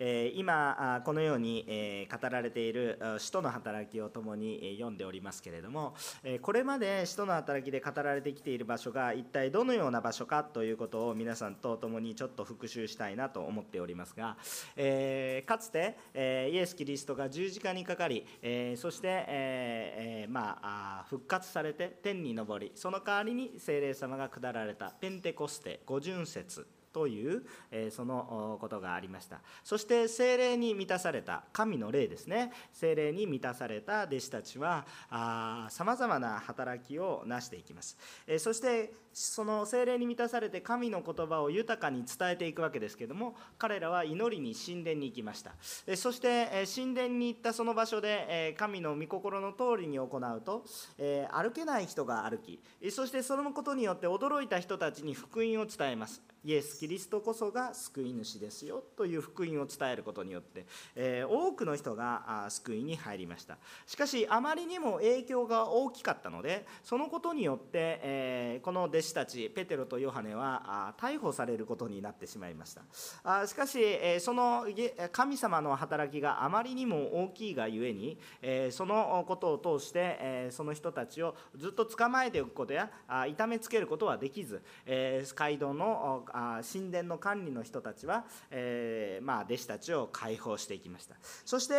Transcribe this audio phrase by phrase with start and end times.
[0.00, 5.94] え今このように語られている使徒の働きを共に読んでおりますけれども
[6.42, 14.36] これまで使徒の働きで語られてきている場所が一体どのような場所かということを皆さんと共にちょっと復習したいなと思っておりますが、
[14.76, 29.40] えかつて、えイエス・キリストが十字架にかかり、えそして、えまあ、復活されて天に昇りその代わりに聖霊様が下られたペンテコステ五巡節という、えそのことがありました。
[29.64, 32.52] そして精霊に満たされた神の霊ですね。
[32.72, 34.86] 精霊に満たされた弟子たちは
[35.70, 45.54] さまざまな働きを成していきます、えそしてその精霊に満たされて神の言葉を豊かに伝えていくわけですけども彼らは祈りに神殿に行きました。
[45.96, 50.64] そして神殿に行ったその場所で神の御心の通りに行うと
[51.32, 56.22] 歩けない人が歩きそしてそのことによって驚いた人たちに福音を伝えます。
[56.42, 60.64] イエス・キリストこそが救い主ですよという福音を伝えることによって、
[60.96, 63.58] え、多くの人が救いに入りました。
[63.86, 72.80] しかしあまりにも影響が大きかったのでそのことによって、え、この弟子たちペテロとヨハネは逮捕されることになってしまいました。
[73.24, 74.66] あしかし、え、その
[75.12, 82.90] 神様の働きがあまりにも大きいがゆえに、えそのことを通して、えその人たちをずっと捕まえておくことや
[83.28, 86.24] 痛めつけることはできず、え街道の
[86.70, 91.74] 神殿の管理の人たちは、えー、まあ、弟子たちを解放していきましたそして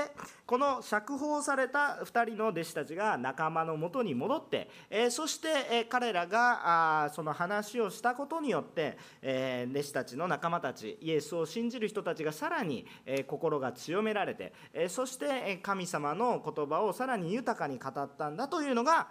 [0.46, 19.08] この釈放された2人の弟子たちが仲間のもとに戻って、えー、そして、え、彼らがあその話をしたことによって、え弟子たちの仲間たちイエスを信じる人たちがさらに、え心が強められて、えそして神様の言葉をさらに豊かに語ったんだというのが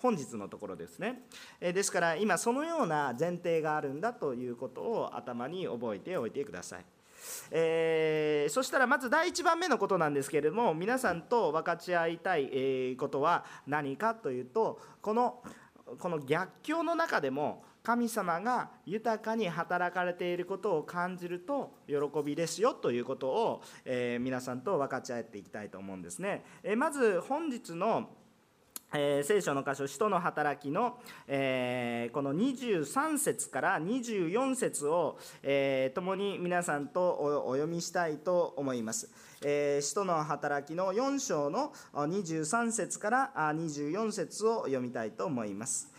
[0.00, 1.22] 本日のところですね
[1.60, 6.84] ですから今そのような前提があるんだということを頭に覚えておいてください。
[7.50, 15.42] えー、そしたらまず第1番目のことなんですけれども皆さんと分かち合いたいことは何かというとこの
[15.98, 26.44] この逆境の中でも神様が豊かに働かれていることを感じると喜びですよということを、えー、皆さんと分かち合っていきたいと思うんですね。
[26.62, 28.10] えー、まず本日の
[28.92, 39.10] えー、聖書の箇所、使徒の働きの、えー、この23節から24節を、えー、共に皆さんとお読みしたいと思います。
[39.42, 45.90] えー、使徒の働きの4章の23節から24節を読みたいと思います。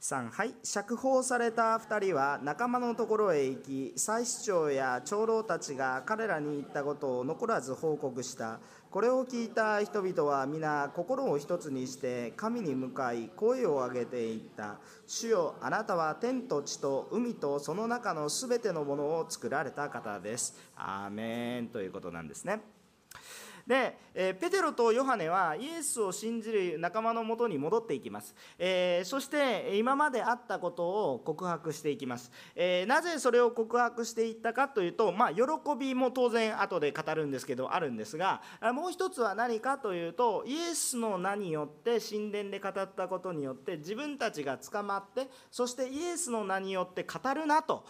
[0.00, 14.80] 3はい釈放された2人は仲間のところへ行き祭司長や長老たちが彼らに言ったことを残らず報告したこれを聞いた人々は皆心を一つにして神に向かい声を上げていった。
[15.06, 20.58] 主よあなたは天と地と海とその中のすべてのものを作られた方です。
[20.74, 21.68] アーメン。
[21.68, 22.62] ということなんですね。
[23.70, 35.42] で、えペテロとヨハネはイエスを信じる仲間のもとに戻っていきます、え、そして今まであったことを告白していきます、え、なぜそれを告白していったかというと、まあ、喜
[35.78, 38.42] びも当然後で語るんですけどあるんですが
[38.74, 47.84] もう一つは何かというとイエスの名によって神殿で語ったことによって自分たちが捕まってそしてイエスの名によって語るなと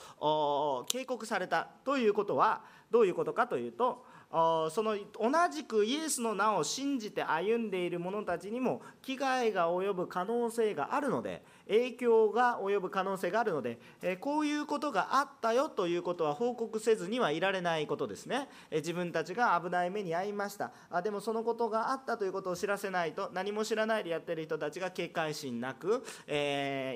[0.90, 2.60] 警告されたということは
[2.90, 13.80] どういうことかというとその同じくイエスの名を信じて歩んでいる者たちにも危害が及ぶ可能性があるので影響が及ぶ可能性があるので
[14.20, 18.48] こういうことがあったよということは報告せずにはいられないことですね。
[18.70, 20.70] 自分たちが危ない目に遭いました。
[21.02, 26.04] でもそのことがあったということを知らせないと何も知らないでやってる人たちが警戒心なく、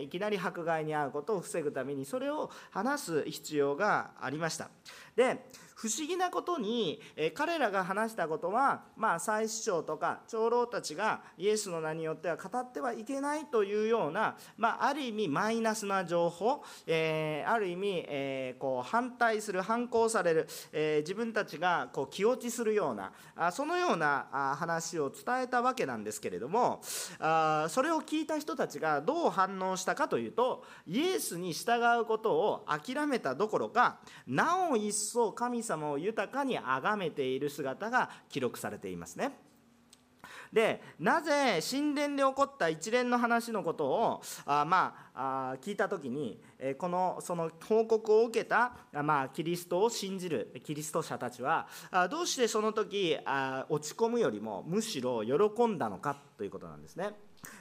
[0.01, 4.71] いきなり迫害に遭うことを防ぐためにそれを話す必要がありました。
[5.17, 5.45] で
[5.85, 26.81] 不思議なことに、え彼らが話したことは、まあ、祭司長とか長老たちがイエスの名によっては語ってはいけないというような、まあ、ある意味マイナスな情報、えー、ある意味、えー、こう反対する反抗される、えー、自分たちがこう気落ちするようなあそのようなあ話を伝えたわけなんですけれども
[27.19, 39.33] あそれを聞いた人たちがどう反応したかというとイエスに従うことを諦めたどころかなお一層神様様を豊かに崇めている姿が記録されていますね。
[40.53, 46.41] でなぜ神殿で起こった一連の話のことをあまあ聞いた時に
[46.79, 57.11] このその報告を受けた、まあ、キリストを信じるキリスト者たちはあどうしてその時あ落ち込むよりもむしろ喜んだのかということなんですね。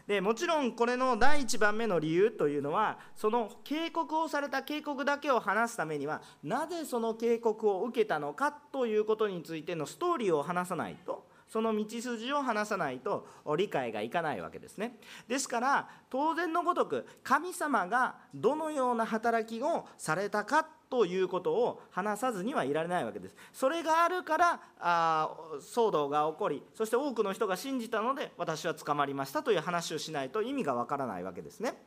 [0.07, 13.27] でもちろんこれの第1番目の理由というのはその警告をされた警告だけを話すためにはなぜその警告を受けたのかということについてのストーリーを話さないとその道筋を話さないと
[13.57, 14.97] 理解がいかないわけですね。
[15.27, 23.35] ですから当然のごとく神様がどのような働きをされたかということを話さずにはいられないわけです。
[23.51, 31.81] それがあるからあ騒動が起こりそして多くの人が信じたので私は捕まりましたという話をしないと意味がわからないわけですね。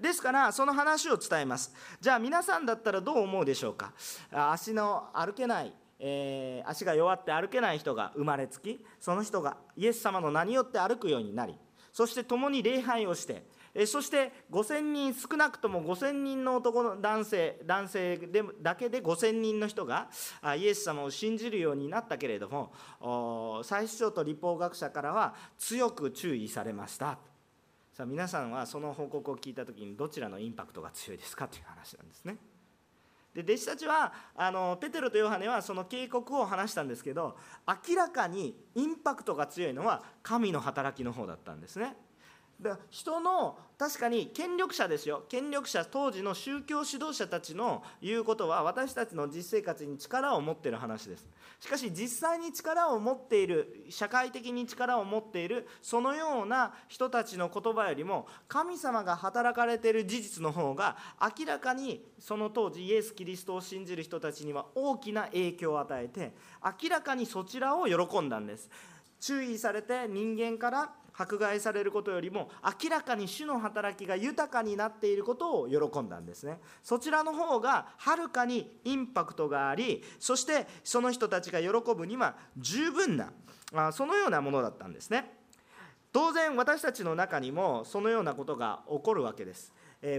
[0.00, 1.72] ですからその話を伝えます。
[2.00, 3.92] じゃあ皆さんだったらどう思うでしょうか？
[4.32, 11.56] 足の歩けないえー、足が弱って歩けない人が生まれつきその人がイエス様の名によって歩くようになり
[11.92, 13.42] そして共に礼拝をして
[13.86, 20.08] そして5000人少なくとも5000人の男の男性男性でだけで5000人の人が
[20.56, 27.18] イエス様を信じるようになったけれども最首長と立法学者からは強く注意されました
[27.98, 32.36] さあ皆さんはその報告を聞いた時にどちらのインパクトが強いですかという話なんですね。
[33.34, 37.36] で弟子たちはあのペテロとヨハネはその警告を話したんですけど
[37.66, 41.96] 明らかにインパクトが強いのは神の働きの方だったんですね。
[42.60, 45.22] で人の確かに権力者ですよ。
[45.28, 51.28] 権力者当時の宗教指導者たちの言うことは私たちの実生活に力を持っている話です。
[51.60, 60.96] しかし実際に力を持っている社会的に力を持っているそのような人たちの言葉よりも神様が働かれている事実の方が
[61.38, 66.32] 明らかにその当時イエス・キリストを信じる人たちには大きな影響を与えて
[66.82, 68.68] 明らかにそちらを喜んだんです。
[69.20, 72.48] 注意されて人間から迫害されることよりも
[72.82, 76.60] 明らかに主の働きが豊かになっていることを喜んだんですね。
[76.82, 83.32] そちらの方がはるかにインパクトがありそしてその人たちが喜ぶには十分な
[83.92, 85.34] そのようなものだったんですね。
[86.12, 89.72] 当然私たちの中にもそのようなことが起こるわけです。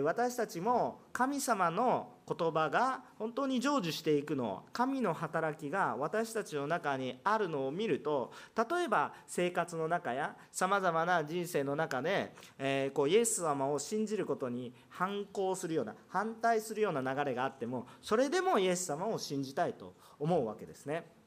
[0.03, 21.18] 私たちも神様の言葉が本当に成就していくの神の働きが私たちの中にあるのを見ると例えば生活の中やさまざまな人生の中で、えー、こうイエス様を信じることに反抗するような反対するような流れがあってもそれでもイエス様を信じたいと思うわけですね。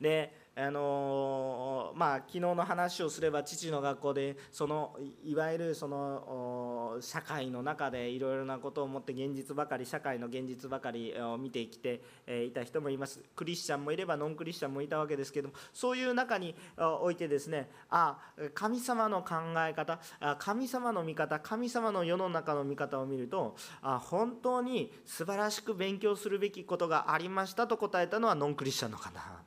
[0.00, 12.00] であのまあ、昨日の話をすれば父の学校でそのいわゆるその社会の中でいろいろなことを思って現実ばかり社会の現実ばかりを見てきて
[12.46, 16.54] いた人もいますクリスチャンもいればノンクリスチャンもいたわけですけどもそういう中に
[17.02, 18.16] おいてですねあ
[18.54, 20.00] 神様の考え方
[20.38, 29.45] 神様の見方神様の世の中の見方を見るとあ本当に素晴らしく勉強するべきことがありましたと答えたのはノンクリスチャンの方。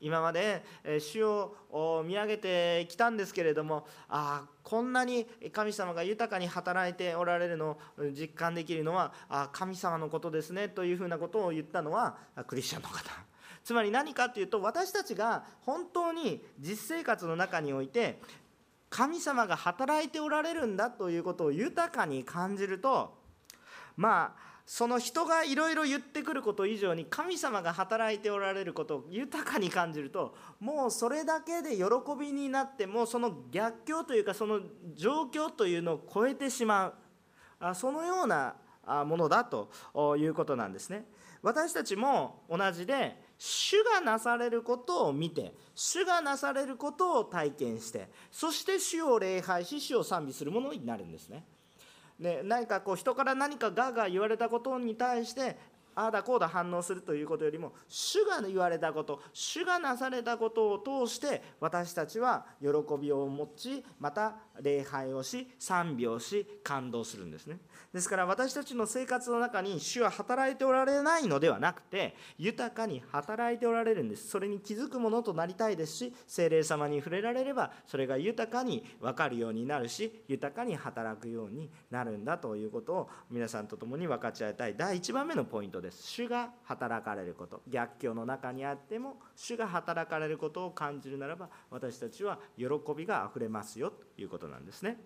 [0.00, 0.64] 今まで
[1.00, 7.78] 主を見上げてきたんですけれどもああこんなに神様が豊かに働いておられるのを
[8.12, 12.16] 実感できるのはあ神様のことですねというふうなことを言ったのは
[12.46, 13.10] クリスチャンの方。
[13.64, 18.18] つまり何かっていうと私たちが本当に実生活の中において
[18.88, 23.18] 神様が働いておられるんだということを豊かに感じると
[23.96, 31.84] まあその人がいろいろ言ってくること以上に神様が働いておられることを豊かに感じるともうそれだけで喜
[32.20, 34.60] びになってもその逆境というかその
[34.94, 36.92] 状況というのを超えてしま
[37.62, 38.56] うそのような
[39.06, 39.70] ものだと
[40.18, 41.06] いうことなんですね。
[41.40, 51.46] 私たちも同じで主がなされることを見て主がなされることを体験してそして主を礼拝し主を賛美するものになるんですね。
[52.18, 55.56] ね、何かこう人から何かがが言われたことに対して
[55.94, 62.68] ああだこうだ反応するということよりも主が言われたこと主がなされたことを通して私たちは喜
[63.00, 67.58] びを持ちまた礼拝をし賛美をし感動するんですね。
[67.92, 74.28] ですから私たちの生活の中に主は働いておられないのではなくて豊かに働いておられるんです。
[74.28, 84.76] それに気づくものとなりたいですし精霊様に触れられればそれが豊かに分かるようになるし豊かに働くようになるんだということを皆さんと共に分かち合いたい。
[84.76, 86.02] 第1番目のポイントです。
[86.02, 87.62] 主が働かれること。
[87.68, 94.98] 逆境の中にあっても主が働かれることを感じるならば私たちは喜びがあふれますよということなんですね。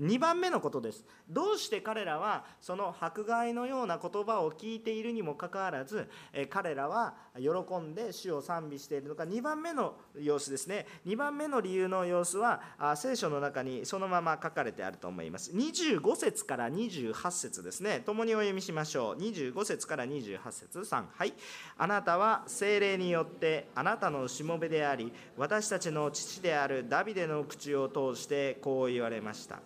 [0.00, 1.04] 2番目のことです。
[1.28, 6.08] どうして彼らはその迫害のような言葉を聞いているにもかかわらず
[6.50, 9.24] 彼らは喜んで主を賛美しているのか。
[9.24, 10.86] 2番目の様子ですね。
[11.06, 12.60] 2番目の理由の様子は
[12.96, 15.50] 聖書の中にそのまま書かれてあると思います。
[15.52, 18.02] 25節から28節ですね。
[18.06, 19.20] 共にお読みしましょう。
[19.20, 21.34] 25節から28節3はい。
[21.76, 29.58] あなたは精霊によってあなたのしもべであり私たちの父であるダビデの口を通してこう言われました。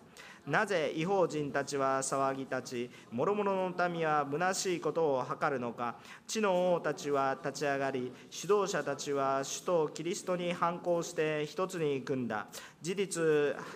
[0.45, 5.95] なぜ違法人たちは騒ぎ立ち諸々の民は虚しいことを図るのか。
[6.27, 12.47] 地の王たちは立ち上がり指導者たちは首都キリストに反抗して一つに組んだ。
[12.83, 13.23] 事実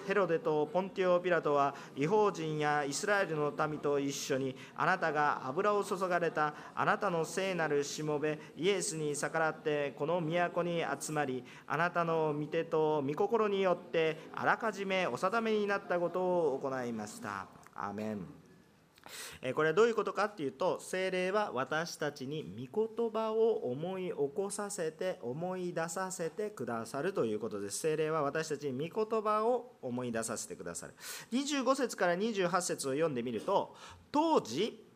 [0.06, 17.48] ヘロデとポンティオ・ピラトは違法人やイスラエルの民と一緒にあなたが油を注がれたあなたの聖なるしもべイエスに逆らってこの都に集まりあなたの御手と御心によってあらかじめお定めになったことを行いました。
[17.74, 18.37] アメン。
[19.56, 30.94] これはどういうことかっていうと精霊は私たちに御言葉を思い起こさせて思い出させてくださるということです精霊は私たちに御言葉を思い出させてくださる
[31.32, 33.76] 25節から28節を読んでみると
[34.12, 34.88] 当時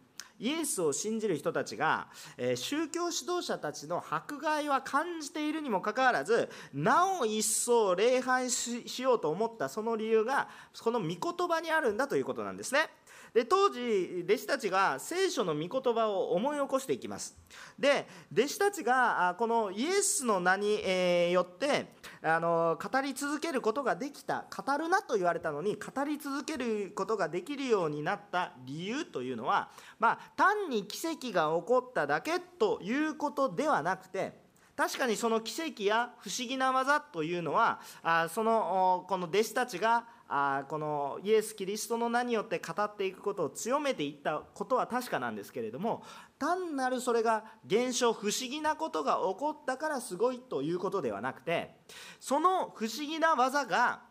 [0.42, 10.50] イエスを信じる人たちが、え宗教指導者たちの迫害は感じているにもかかわらずなお一層礼拝しようと思ったその理由が
[10.84, 12.90] この御言葉にあるんだということなんですね。
[13.34, 17.38] で当時弟子たちが聖書の御言葉を思い起こしていきます。
[17.80, 24.46] で弟子たちがこのイエスの名によってあの語り続けることができた。
[24.52, 29.70] 語るなと言われたのに語り続けることができるようになった理由というのは、
[30.00, 34.40] まあ、単に奇跡が起こっただけということではなくて
[34.76, 46.04] 確かにその奇跡や不思議な技というのはあそのこの弟子たちがあこのイエス・キリストの名によって語っていくことを強めていったことは確かなんですけれども
[46.40, 51.76] 単なるそれが現象不思議なことが起こったからすごいということではなくて
[52.22, 54.04] その不思議な技が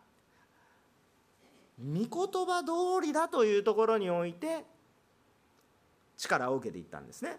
[1.79, 4.63] 御言葉通りだというところにおいて
[6.17, 7.37] 力を受けていったんですね。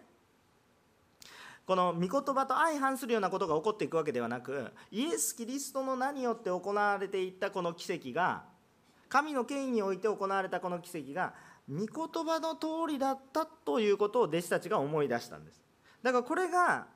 [1.64, 8.50] この御言葉と相反するようなことが起こっていくわけではなくイエス・キリストの名によって行われていったこの奇跡が
[9.12, 11.34] 神の権威において行われたこの奇跡が
[11.68, 15.62] 御言葉の通りだったということを弟子たちが思い出したんです。
[16.02, 16.86] だからこれが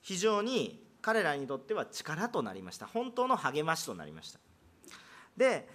[0.00, 2.86] 非常に彼らにとっては力となりました。
[2.86, 4.40] 本当の励ましとなりました。
[5.36, 5.68] で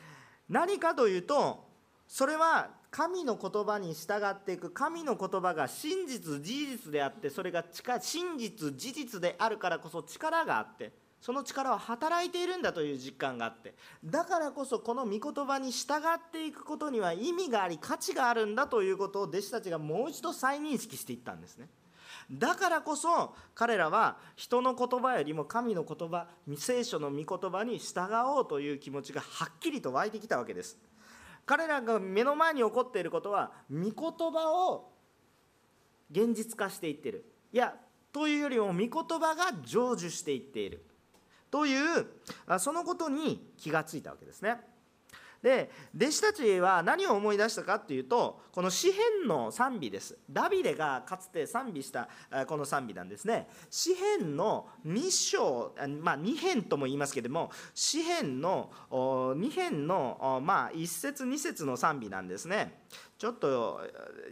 [0.50, 1.68] 何かというと
[2.08, 7.64] それは神の言葉に従っていく神の言葉が真実事実であってそれが
[8.02, 21.70] 真実事実であるからこそ力があってその力は働いているんだという実感があってだからこそこの御言葉に従っていくことには意味があり価値があるんだということを弟子たちがもう一度再認識していったんですね。
[22.32, 30.78] だからこそ彼らは人の言葉よりも神の言葉聖書の御言葉に従おうという気持ちがはっきりと湧いてきたわけです。
[31.46, 33.94] 彼らが目の前に起こっていることは御言
[34.32, 34.92] 葉を
[36.12, 37.26] 現実化していってる。
[37.54, 37.76] いや
[38.12, 40.87] というよりも御言葉が成就していっている。
[41.58, 42.06] という
[42.60, 44.58] そのことに気がついたわけですね。
[45.42, 50.20] で弟子たちは何を思い出したかっていうとこの詩篇の賛美です。
[50.30, 52.10] ダビデがかつて賛美した
[52.48, 53.48] この賛美なんですね。
[53.72, 62.84] 詩篇の2章まあ2編とも言いますけれども詩篇の2編のまあ1節2節の賛美なんですね。
[63.18, 63.82] ちょっと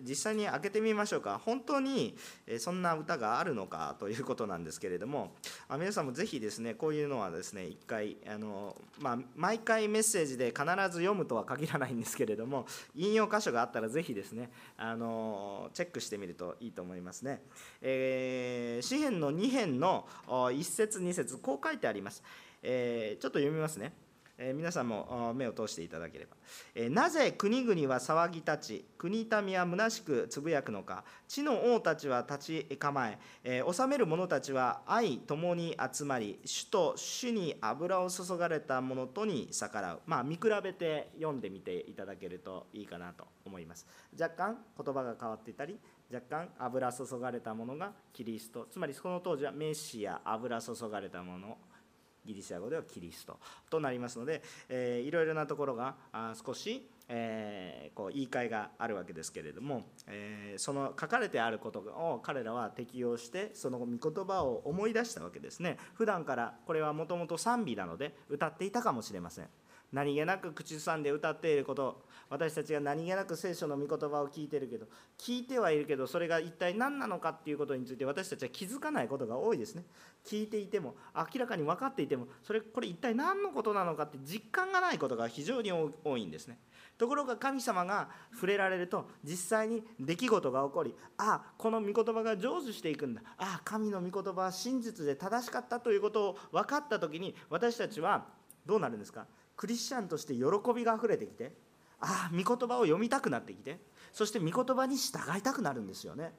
[0.07, 2.15] 実際に開けてみましょうか本当に
[2.59, 5.31] そんな歌があるのかということなんですけれども
[5.71, 17.41] 皆さんもぜひですねこういうのはですね一回あの、まあ、毎回メッセージで必ず読むとは限らないんですけれども引用箇所があったらぜひですねあのチェックしてみるといいと思いますね。
[17.81, 22.24] えー、詩篇の2編の1節2節こう書いてあります。
[22.62, 23.93] えー、ちょっと読みますね。
[24.38, 26.36] え皆さんも目を通していただければ、
[26.74, 31.06] えなぜ国々は騒ぎ立ち国民は虚しくつぶやくのか。
[31.27, 40.01] 地の王たちは立ち構ええ治める者たちは愛共に集まり主と主に油を注がれた者とに逆らう。
[40.06, 43.88] まあ見比べて読んでみていただけるといいかなと思います。
[44.20, 45.80] 若干言葉が変わっていたり
[46.13, 48.68] 若干油注がれたものがキリスト。
[48.70, 51.58] つまりその当時はメッシア油注がれたもの
[52.25, 53.39] ギリシャ語ではキリスト
[53.70, 55.96] となりますので、えー、いろいろなところが
[56.46, 65.77] 少し、えー、こう言い換えがあるわけですけれども、えー、その書かれてあることを彼らは適用してその御言葉を思い出したわけですね。
[65.94, 69.48] 普段からこれはもともと賛美なので歌っていたかもしれません。
[69.94, 79.84] 何気なく口ずさんで歌っていること私たちが何気なく聖書の御言葉を聞いてるけど聞いてはいるけどそれが一体何なのかっていうことについて私たちは気づかないことが多いですね。
[80.25, 86.58] 聞いていても明らかに分かっていてもそれこれ一体何のことなのかって実感がないことが非常に多いんですね。
[86.98, 93.22] ところが神様が触れられると実際に出来事が起こりああこの御言葉が成就していくんだ。
[93.38, 98.25] ああ神の御言葉は真実で正しかったということを分かった時に私たちは
[98.65, 99.27] どうなるんですか？
[99.55, 100.41] クリスチャンとして喜
[100.74, 101.53] びがあふれてきて
[102.05, 103.79] ああ御言葉を読みたくなってきて。
[104.13, 106.31] そして御言葉に従いたくなるんですよね。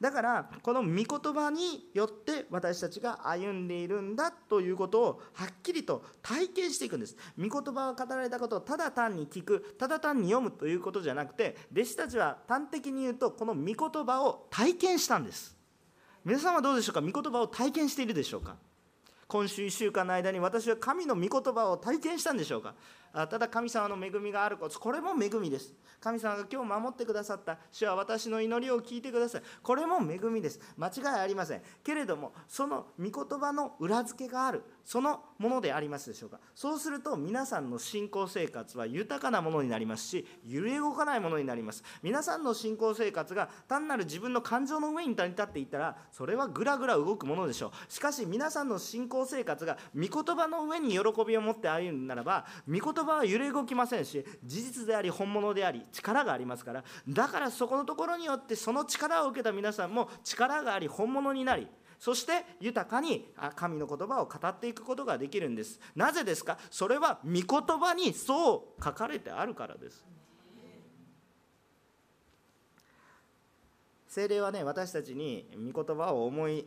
[0.00, 7.14] だからこの御言葉によって私たちが歩んでいるんだということをはっきりと体験していくんです。
[7.38, 15.54] 御言葉が語られたことをただ単に聞くただ単に読むということじゃなくて弟子たちは端的に言うとこの御言葉を体験したんです。
[16.24, 17.02] 皆さんはどうでしょうか？
[17.02, 18.56] 御言葉を体験しているでしょうか？
[19.28, 22.74] 今週1週間の間に私は神の御言葉を体験したんでしょうか？
[23.14, 24.78] ただ神様の恵みがあること。
[24.80, 25.72] これも恵みです。
[26.00, 27.58] 神様が今日守ってくださった。
[27.70, 29.42] 主は私の祈りを聞いてください。
[29.62, 30.58] これも恵みです。
[30.76, 31.62] 間違いありません。
[31.84, 34.64] けれどもその御言葉の裏付けがある。
[34.84, 36.38] そのものでありますでしょうか？
[36.54, 41.82] そうすると皆さんの信仰生活は豊かなものになりますし揺れ動かないものになります。
[42.02, 47.92] 皆さんの信仰生活が単なる自分の感情の上に立っていったらそれはぐらぐら動くものでしょう。
[47.92, 56.84] しかし皆さんの信仰生活が御言葉の上に喜びを持って歩むならば御言葉は揺れ動きませんし事実であり本物であり力がありますから。
[57.08, 61.66] だからそこのところによってその力を受けた皆さんも力があり本物になり
[62.04, 65.80] そして豊かに神の言葉を語っていくことができるんです。
[65.96, 66.58] なぜですか？
[66.70, 67.44] それは御言
[67.78, 70.04] 葉にそう書かれてあるからです。
[74.06, 76.66] 精霊はね私たちに御言葉を思い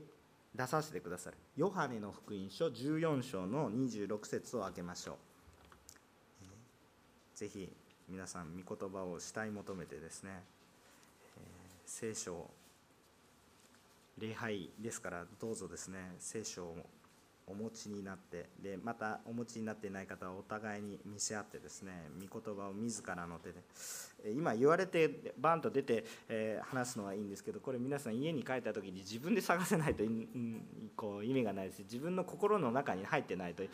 [0.55, 1.37] 出させてくださる。
[1.55, 5.19] ヨハネの福音書14章の26節を開けましょ
[7.35, 7.37] う。
[7.37, 7.71] ぜひ
[8.09, 10.41] 皆さん御言葉を慕い求めてですね、
[11.37, 11.41] え、
[11.85, 12.49] 聖書を
[14.17, 16.75] 礼拝ですからどうぞですね聖書を
[17.47, 23.55] お持ちになってでまたお持ちになっていない方はお互いに見せ合ってですね御言葉を自らの手で
[24.35, 30.03] 今言われてバンと出て、え話すのはいいんですけどこれ皆さん家に帰った時に自分で探せないと
[30.95, 33.67] こう意味がないし自分の心の中に入ってないと意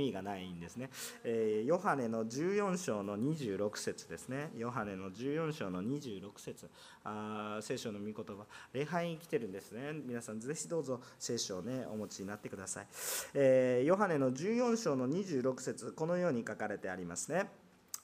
[0.00, 0.90] 味がないんですね、
[1.24, 4.50] えヨハネの14章の26節ですね。
[4.56, 6.68] ヨハネの14章の26節。
[7.04, 8.44] あ聖書の御言葉。
[8.72, 9.92] 礼拝に来てるんですね。
[10.04, 12.81] 皆さんぜひどうぞ聖書をねお持ちになってください、
[13.34, 17.62] えー、ヨハネの14章の26節このように書かれてありますね。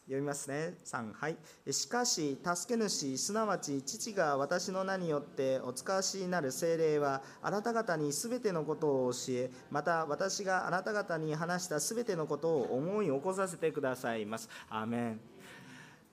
[0.09, 0.79] 読みますね。
[0.87, 1.37] 3はい。
[1.71, 14.49] しかし助け主すなわち父が私の名によってお使わしになる精霊はあなた方にすべてのことを教えまた私があなた方に話したすべてのことを思い起こさせてくださいます。
[14.71, 15.21] アーメン。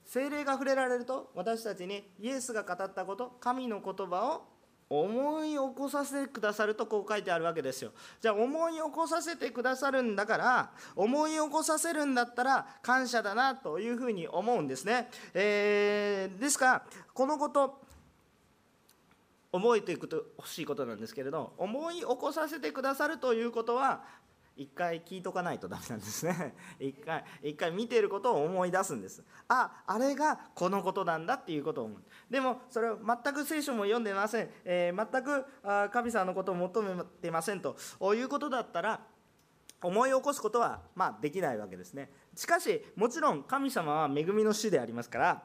[0.04, 4.55] 精霊が触れられると私たちにイエスが語ったこと神の言葉を
[4.90, 7.92] 思い起こさせてくださるとこう書いてあるわけですよ。
[8.22, 17.82] じゃあ思い起こさせてくださるんだから思い起こさせるんだったら感謝だなというふうに思うんですね、えー、ですからこのこと
[19.52, 24.04] 覚えていくと欲しいことなんですけれど思い起こさせてくださるということは
[24.58, 26.56] 一回聞いとかないとダメなんですね。
[26.80, 29.24] 一回一回見てることを思い出すんです。
[29.50, 32.04] ああれがこのことなんだっていうことを思う。
[32.30, 37.76] でもそれを全く聖書も読んでません、えー、全くあ神様のことを求めてませんと。
[38.16, 39.02] いうことだったら
[39.82, 42.10] 思い起こすことはまあできないわけですね。
[42.36, 45.44] しかしもちろん神様は恵みの主でありますから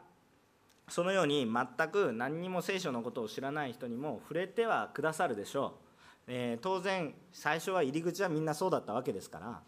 [0.88, 5.89] そのように全く何にも聖書のことを知らない人にも触れてはくださるでしょう。
[6.32, 9.60] えー、当然最初は入り口はみんなそうだったわけですから、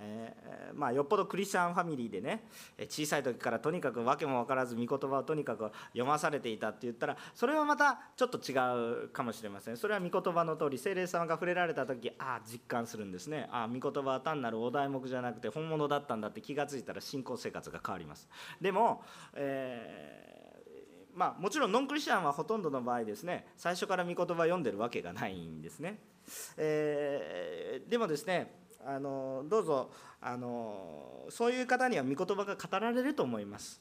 [0.00, 2.42] えー、まあ、よっぽどクリスチャンファミリーでね
[2.88, 9.76] 小さい時からとにかく訳も分からず御言葉をとにかく読まされていたって言ったらそれはまたちょっと違うかもしれません。
[9.76, 13.48] それは御言葉の通り精霊様が触れられた時ああ実感するんですね。
[13.52, 18.28] ああ御言葉は単なるお題目じゃなくて本物だったんだって気が付いたら信仰生活が変わります。
[18.60, 19.04] でも、
[19.34, 20.37] えー
[21.18, 25.98] まあ、もちろんノンクリスチャンはほとんどの場合ですね最初から御言葉読んでるわけがないんですね、
[26.56, 28.54] えー、でもですね
[28.86, 33.80] あのどうぞあのそういう方には御言葉が語られると思います。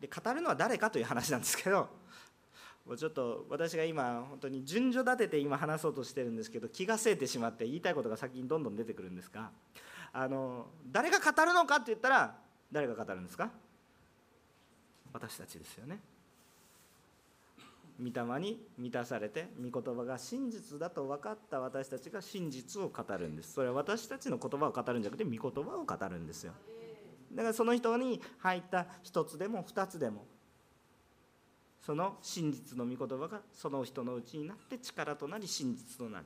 [0.00, 1.88] で語るのは誰かという話なんですけど
[2.86, 9.50] もうちょっと私が今本当に順序立てて今話そうとしてるんですけど気がせいてしまって言いたいことが先にどんどん出てくるんですが
[10.12, 12.36] あの誰が語るのかって言ったら
[12.70, 13.50] 誰が語るんですか？
[15.12, 15.98] 私たちですよね。
[18.00, 23.52] 御霊に満たされて御言葉が真実だと分かった私たちが真実を語るんです。
[23.52, 26.52] それは私たちの言葉を語るんじゃなくて御言葉を語るんですよ。
[27.32, 30.24] だからその人に入った一つでも二つでも
[31.80, 36.24] その真実の御言葉がその人のうちになって力となり真実となる。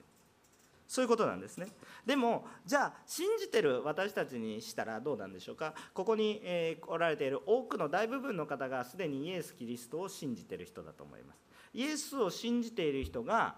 [0.87, 1.69] そういうことなんですね。
[2.07, 5.75] でもじゃあ信じてる私たちにしたらどうなんでしょうか。
[5.93, 11.43] ここに、えー、おられている多くの大部分の方がすでにイエス・キリストを信じてる人だと思います。
[11.75, 13.57] イエスを信じている人が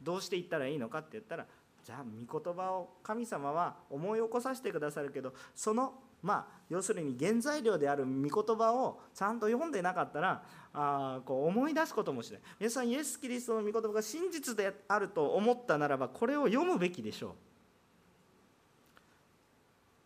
[0.00, 1.46] どうしていったらいいのかって言ったら
[1.82, 10.42] じゃあ御言葉を神様は思い起こさせてくださるけどそのまあ要するに原材料である御言葉をちゃんと読んでなかったら
[10.74, 12.40] あこう思い出すこともしない。
[12.60, 17.32] 皆さんイエス・キリストの御言葉が真実であると思ったならばこれを読むべきでしょう。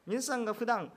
[0.07, 0.93] 皆さんが普段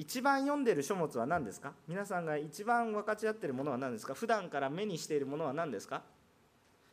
[0.00, 1.74] 一番読んでる書物は何ですか？
[1.86, 4.14] 皆さんが一番分かち合ってるものは何ですか？
[4.14, 6.02] 普段から目にしているものは何ですか？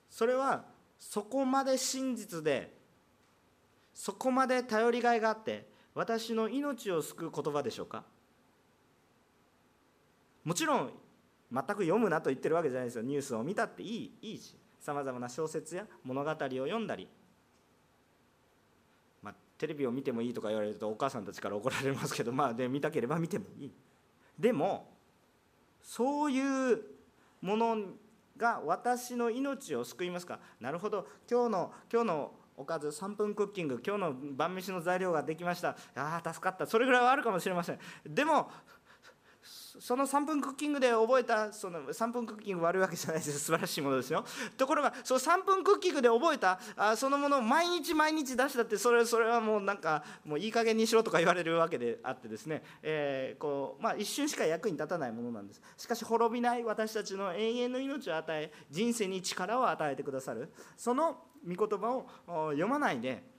[0.09, 0.65] それは
[0.99, 2.75] そこまで真実で
[3.93, 8.03] そこまで頼りがいがあって私の命を救う言葉でしょうか？
[10.43, 10.91] もちろん
[11.49, 13.03] 全く読むなと言ってるわけじゃないですよ。
[13.03, 17.07] ニュースを見たっていいいいしさまざまな小説や物語を読んだり、
[19.57, 23.71] テレビを見てもいいとか言われるとお母さんたちから怒られますけどまあで見たければ見てもいい。
[24.37, 24.89] でも
[25.81, 26.81] そういう
[27.41, 27.77] もの
[28.37, 30.39] が私の命を救いますか？
[30.59, 31.07] なるほど。
[31.29, 35.77] 今日の今日のおかず3分クッキング今日の晩飯の材料ができました。
[35.95, 36.65] ああ助かった。
[36.65, 37.79] それぐらいはあるかもしれません。
[38.05, 38.49] でも
[39.79, 44.23] その3分クッキングで覚えたその3分クッキング悪いわけじゃないです 素晴らしいものですよ。
[44.57, 55.61] ところがその3分クッキングで覚えたあそのものを毎日毎日出したってそれそれはもうなんかもういい加減にしろとか言われるわけであってですね、えー、こうまあ、一瞬しか役に立たないものなんです。
[55.77, 60.51] しかし滅びない私たちの永遠の命を与え人生に力を与えてくださる。
[60.75, 62.07] その御言葉を
[62.51, 63.36] 読まないで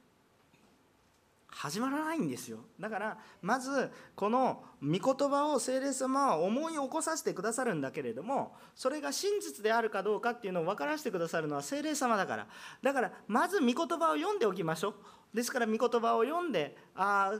[1.61, 2.59] 始まらないんですよ。
[2.79, 12.47] だからまずこの御言葉を聖霊様は思い起こさせてくださるんだけれどもそれが真実であるかどうかっていうのを分からせてくださるのは聖霊様だから。
[12.81, 14.95] だからまず御言葉を読んでおきましょう。
[15.35, 17.33] ですから御言葉を読んであ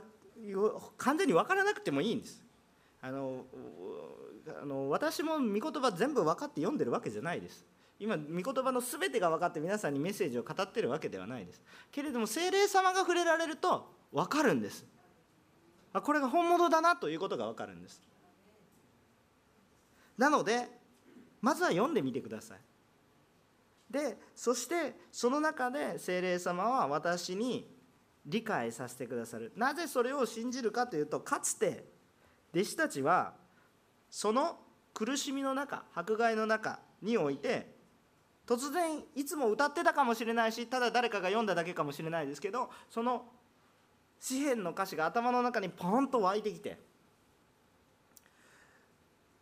[0.97, 2.43] 完全に分からなくてもいいんです。
[3.01, 3.45] あの
[4.61, 7.65] あの私も御言葉全部分かって読んでるわけじゃないです。
[8.01, 11.63] 今御言葉の全てが分かって皆さんにメッセージを語ってるわけではないです。
[11.89, 14.85] けれども精霊様が触れられると分かるんです。
[15.93, 18.01] あこれが本物だなということが分かるんです。
[20.17, 20.67] なので
[21.41, 22.59] まずは読んでみてください。
[23.89, 27.67] でそしてその中で精霊様は私に
[28.25, 29.51] 理解させてくださる。
[29.55, 31.85] なぜそれを信じるかというとかつて
[32.53, 33.33] 弟子たちは
[34.09, 34.59] その
[34.93, 37.71] 苦しみの中迫害の中において
[38.45, 43.25] 突然いつも歌ってたかもしれないしただ誰かが読んだだけかもしれないですけどその
[44.19, 46.77] 詩篇の歌詞が頭の中にポンと湧いてきて。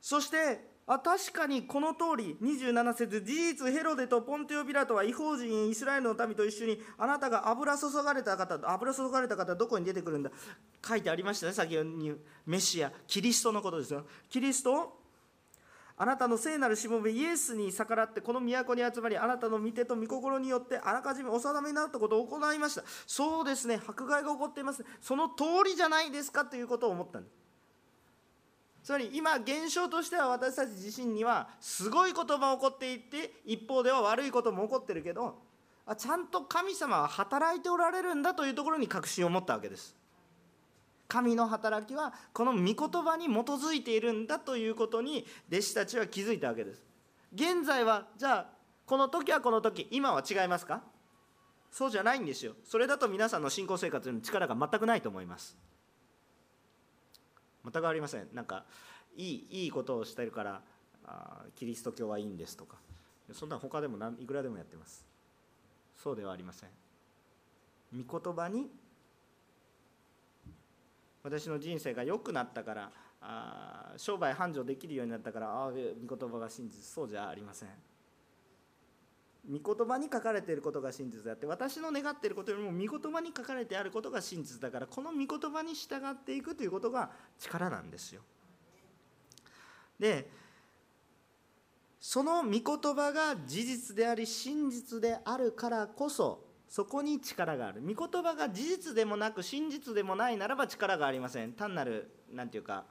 [0.02, 10.32] そしてあ確かにこの通り27節事実ヘロデとポンテオ・ピラトは違法人イスラエルの民と一緒にあなたが油注がれた方油注がれた方どこに出てくるんだ。
[10.88, 12.14] 書いてありましたね先ほどに
[12.46, 14.06] メシアキリストのことですよ。
[14.30, 14.97] キリストを
[16.00, 22.84] あなたの聖なるしもべイエスに逆らってこの都に集まりあなたの御手と御心によってあらかじめお定めになったことを行いました。
[23.08, 23.80] そうですね。
[23.86, 24.86] 迫害が起こっています。
[25.02, 27.48] その通りじゃないですかということを思ったんです
[28.88, 35.36] つまり今現象としては私たち自身にはすごいことも起こっていて一方では悪いことも起こってるけど
[35.86, 39.94] あちゃんと神様は働いておられるんだというところに確信を持ったわけです。
[41.08, 46.84] 神の働きはこの御言葉に基づいているんだということに弟子たちは気づいたわけです。
[47.34, 48.48] 現在はじゃあ
[48.86, 50.82] この時はこの時今は違いますか？
[51.72, 52.54] そうじゃないんですよ。
[52.64, 55.58] それだと皆さんの信仰生活に力が全くないと思います。
[57.64, 58.28] 全くありません。
[58.34, 58.66] なんか
[59.16, 60.62] いいいいことをしてるから
[61.06, 62.78] あキリスト教はいいんですとか。
[63.34, 65.06] そんな他でもいくらでもやってます。
[66.02, 66.70] そうではありません。
[67.94, 68.70] 御言葉に
[71.28, 77.70] 私の人生が良くなったからあ商売繁盛できるようになったからああ御言葉が真実そうじゃありません。
[79.50, 88.22] 御言葉に書かれていることが真実であって私の願っていることよりも御言葉に書かれてあることが真実だからこの御言葉に従っていくということが力なんですよ。
[90.00, 90.30] で
[92.00, 92.62] その御言
[92.96, 97.82] 葉が事実であり真実であるからこそそこに力がある。
[97.82, 101.54] 御言葉が事実でもなく真実でもないならば力がありません。
[101.54, 102.86] 単なる何ていうか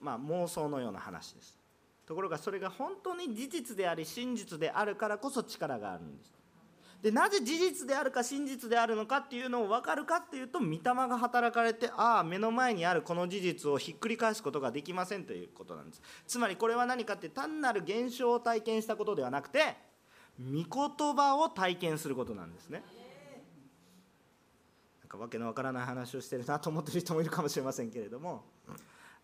[0.00, 1.58] まあ妄想のような話です。
[2.06, 6.40] ところがそれが本当に事実であり真実であるからこそ力があるんです。
[7.02, 16.02] でなぜ事実であるか真実であるのかっていうのを分かるかっていうと御霊が働かれてああ目の前にあるこの事実をひっくり返すことができませんということなんです。
[16.26, 19.76] つまりこれは何かって単なる現象を体験したことではなくて
[20.40, 22.82] 御言葉を体験することなんですね。
[25.02, 28.44] なんかわけのわからない話をしてるなと思ってる人もいるかもしれませんけれども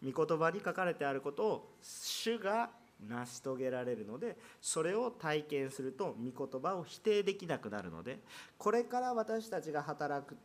[0.05, 2.71] 御言葉に書かれてあることを主が
[3.09, 8.19] 成し遂げられるのでそれを体験すると御言葉を否定できなくなるので
[8.59, 10.37] これから私たちが働く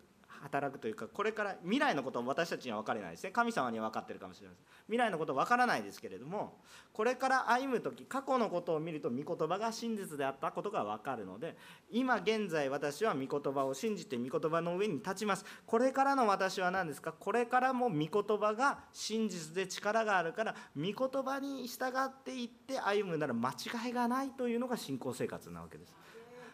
[0.42, 3.32] 働くというかこれから未来のことは私たちには分かれないですね。
[3.32, 4.64] 神様には分かってるかもしれません。
[4.88, 6.58] 未来のことは分からないですけれども
[6.94, 11.56] これから歩む時過去のことを見ると御言葉が真実であったことが分かるので
[11.92, 15.46] 今現在私は御言葉を信じて御言葉の上に立ちます。
[15.66, 17.12] これからの私は何ですか？
[17.12, 25.94] これからも御言葉が真実で力があるから御言葉に従っていって歩むなら間違いがないというのが信仰生活なわけです。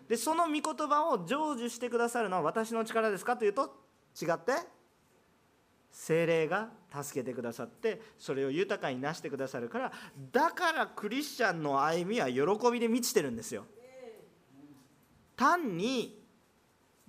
[0.07, 3.73] でその御言葉を成就してくださるのは私の力ですかというと
[4.19, 4.53] 違って
[5.91, 9.91] 精霊が助けてくださってそれを豊かになしてくださるから
[10.31, 12.41] だからクリスチャンの歩みは喜
[12.71, 13.65] びで満ちてるんですよ。
[15.35, 16.23] 単に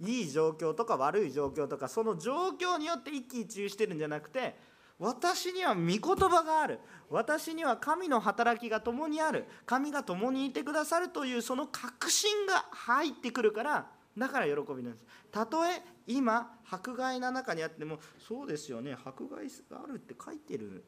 [0.00, 4.54] いい状況とか悪い状況とかその状況によって一喜一憂してるんじゃなくて
[4.98, 6.80] 私には御言葉がある。
[7.08, 9.44] 私には神の働きが共にある。
[9.64, 15.04] 神が共にいてくださるというその確信が入ってくるからだから喜びなんです。
[15.30, 18.96] たとえ今迫害の中にあってもそうですよね。
[19.04, 20.84] 迫害があるって書いてる。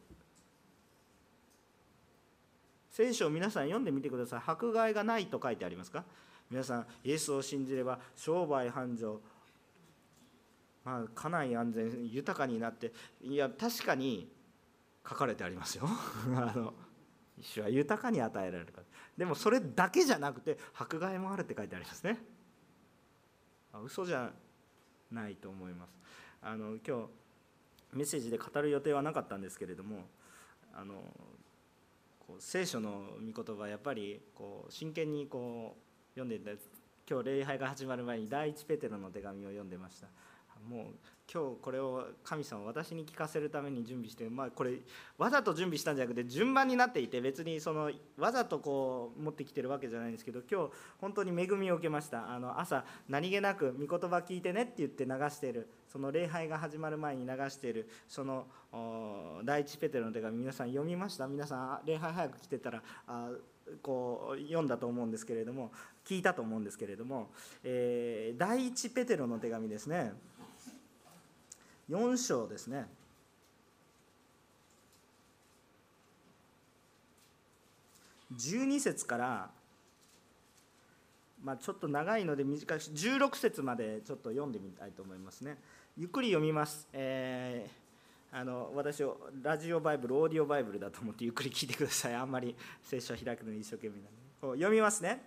[2.91, 4.43] 聖書を皆さん読んでみてください。
[4.45, 6.05] 迫害がないと書いてありますか？
[6.51, 9.21] 皆さんイエスを信じれば商売繁盛
[10.91, 14.29] まあ、家内安全豊かになっていや確かに
[15.09, 15.85] 書かれてありますよ。
[16.35, 16.75] あの
[17.41, 18.83] 主は豊かに与えられるか。
[19.17, 22.19] でもそれだけじゃなくて迫害もあるって書いてありますね。
[23.85, 24.33] 嘘じゃ
[25.13, 25.97] ないと思います。
[26.43, 27.09] あの今日
[27.93, 30.09] メッセージで語る予定はなかったんですけれども
[30.75, 30.95] あの
[32.19, 36.51] こう聖書の御言葉やっぱりこう真剣にこう読んでいた
[37.09, 40.09] 今日礼拝が始まる前に第一ペテロの手紙を読んでました。
[40.69, 40.85] もう
[41.33, 44.73] 今日これを神様私に聞かせるために準備してまあこれ
[45.17, 52.33] わざと準備したんじゃなくて順番になっていて別にそのわざとこう持ってきてるわけじゃないんですけど今日本当に恵みを受けました。
[52.33, 58.47] あの朝何気なく御言葉聞いてねって言って流しているその礼拝が始まる前に流しているその
[59.45, 63.31] 第一ペテロの手紙皆さん読みました皆さん礼拝早く来てたらあ
[63.83, 65.71] こう読んだと思うんですけれども
[66.05, 67.31] 聞いたと思うんですけれども、
[67.63, 70.13] えー、第一ペテロの手紙ですね。
[71.91, 72.87] 4章ですね。
[78.37, 79.51] 12節から、
[81.43, 85.59] まあ、ちょっと長いので短くし16節までちょっと読んでみたいと思いますね。
[85.97, 89.03] ゆっくり読みます、えー、あの私
[89.43, 92.15] ラジオバイブルオーディオバイブルだと思ってゆっくり聞いてください。
[92.15, 94.63] あんまり聖書を開くのに一生懸命なんで。
[94.63, 95.23] 読みますね。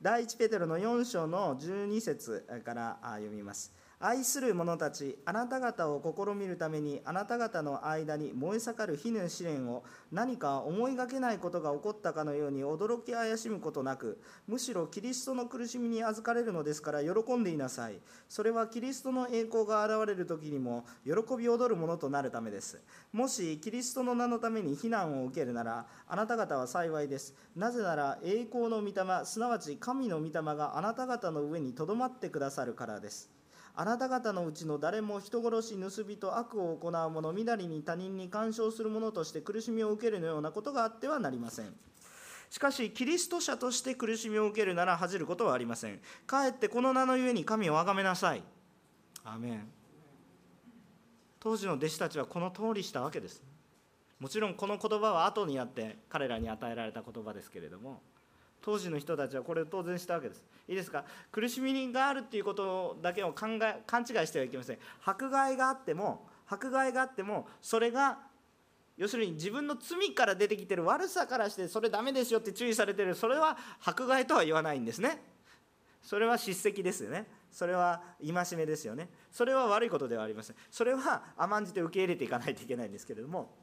[0.00, 3.74] 第一ペテロの4章の12節から読みます。
[4.00, 9.82] 愛する者たちあなた方を試みるためにあなた方の間に燃え盛る火の試練を
[10.12, 17.98] 何か思いがけないことが起こったかのように驚き怪しむことなくむしろキリストの苦しみに預かれるのですから喜んでいなさい。
[18.28, 22.80] それはキリストの栄光が現れる時にも喜び踊るものとなるためです。
[23.12, 27.34] もしキリストの名のために非難を受けるならあなた方は幸いです。
[27.56, 33.37] なぜなら栄光の御霊すなわち神の御霊があなた方の上にとどまってくださるからです。
[33.80, 41.72] あなた方のうちの誰も人殺し、盗人、悪を行う者、みなりに他人に干渉する者として苦しみを受けるようなことがあってはなりません。
[42.50, 46.00] しかし、キリスト者として苦しみを受けるなら恥じることはありません。
[46.26, 48.42] かえってこの名のゆえに神を崇めなさい。
[49.22, 49.68] アメン。
[51.38, 53.44] 当時の弟子たちはこの通りしたわけです。
[54.18, 58.02] もちろんこの言葉は後になって彼らに与えられた言葉ですけれども、
[58.60, 60.44] 当時の人たちはこれを当然したわけです。
[60.68, 61.04] いいですか？
[61.32, 64.78] 苦しみがあるっていうことだけを考え勘違いしてはいけません。
[65.04, 68.18] 迫害があっても迫害があってもそれが
[68.96, 75.22] 要するに自分の罪から出てきてる悪さからしてそれダメですよって注意されてるそれは迫害とは言わないんですね。
[76.02, 77.26] それは叱責ですよね。
[77.50, 79.08] それは戒めですよね。
[79.30, 80.56] それは悪いことではありません。
[80.70, 83.54] それは甘んじて受け入れていかないといけないんですけれども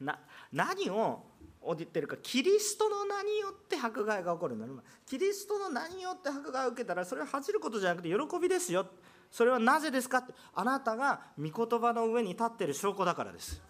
[0.00, 0.18] な
[0.52, 1.22] 何を
[1.66, 4.66] 言ってるかキリストの名によって迫害が起こるの。
[5.06, 8.86] キリストの名によって迫害を受けたらそれは恥じることじゃなくて喜びですよ。
[9.30, 13.60] それはなぜですかってあなたが御言葉の上に立ってる証拠だからです。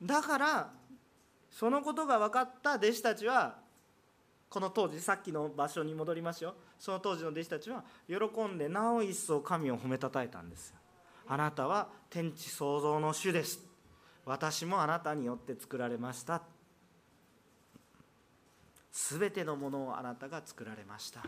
[0.00, 0.72] だから
[1.50, 3.58] そのことが分かった弟子たちは
[4.48, 6.54] この当時さっきの場所に戻りますよ。
[6.78, 10.79] その当時の弟子たちは喜んでなお一層神を褒めたたえたんですよ。
[11.32, 13.60] あなたは天地創造の主です。
[14.26, 16.42] 私もあなたによって作られました。
[18.90, 21.22] すべてのものをあなたが作られました。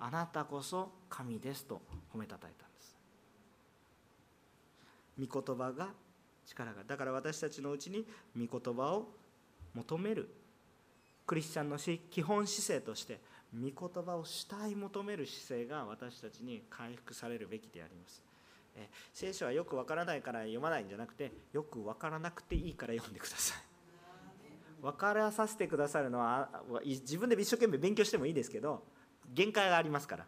[0.00, 1.82] あなたこそ神ですと
[2.14, 2.96] 褒めたたえたんです。
[5.20, 5.88] 御言葉が
[6.46, 9.08] 力がだから私たちのうちに御言葉を
[9.74, 10.30] 求める。
[11.26, 13.20] クリスチャンの基本姿勢として
[13.52, 18.23] 御言葉を主体求める姿勢が私たちに回復されるべきであります。
[19.12, 23.62] 聖書はよくわからないから読まないんじゃなくてよくわからなくていいから読んでください。
[24.82, 28.84] 分からさせてくださるのは自分で一生懸命勉強してもいいですけど
[29.32, 30.26] 限界がありますから、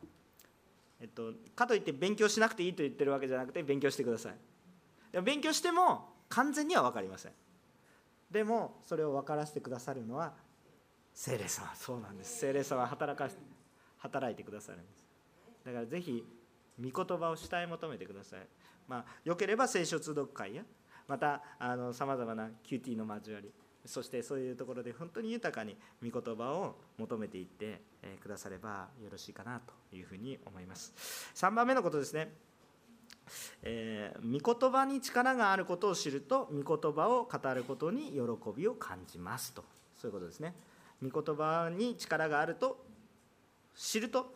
[1.00, 4.36] えっと、かといって勉強しなくていいと言ってるわけじゃなくて勉強してください。
[5.12, 7.32] でも勉強しても完全には分かりません。
[8.30, 10.34] でもそれを分からせてくださるのは
[11.12, 11.74] 聖霊様。
[11.74, 12.38] そうなんです。
[12.38, 13.28] 聖霊様は働か
[13.98, 15.06] 働いてくださるんです。
[15.64, 16.24] だからぜひ
[16.82, 18.40] 御言葉を主体求めてください。
[18.88, 20.62] まあよければ聖書通読会や
[21.08, 21.42] また
[21.92, 23.50] さまざまな QT の交わり
[23.84, 27.80] そしてそういうところで本当に豊かに御言葉を求めていって
[28.20, 30.92] くださればよろしいかなというふうに思います。
[31.34, 32.32] 3番目のことですね。
[33.62, 38.20] えー、御言葉に力があることを知ると御言葉を語ることに喜
[38.56, 39.64] びを感じますと。
[39.96, 40.54] そういうことですね。
[41.02, 42.84] 御言葉に力があると
[43.74, 44.34] 知ると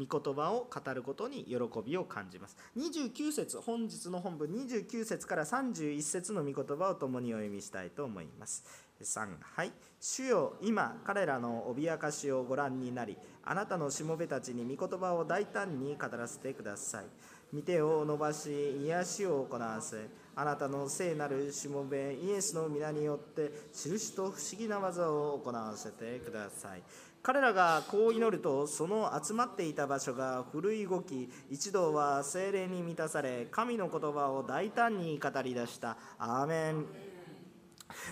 [0.00, 2.56] 御言葉を語ることに喜びを感じます。
[2.78, 8.64] 29節本日の本文29節から31節の御言葉を共にお読みしたいと思います。
[9.02, 9.72] 3はい。
[10.00, 17.04] 主よ今彼らの脅かしをご覧になりあなたのしもべたちに御言葉を大胆に語らせてください。
[17.52, 26.82] 見てを伸ばし癒しを行わせあなたの聖なるしもべイエスの皆によって印と不思議な技を行わせてください。
[27.22, 35.98] 彼らがこう祈るとその集まっていた場所が古い動き一同は精霊に満たされ神の言葉を大胆に語り出した。
[36.18, 36.86] アーメン。